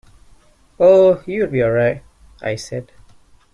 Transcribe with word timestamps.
"Oh, 0.79 1.21
you'll 1.27 1.51
be 1.51 1.61
all 1.61 1.69
right," 1.69 2.01
I 2.41 2.55
said. 2.55 2.91